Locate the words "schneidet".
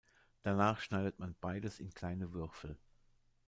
0.79-1.19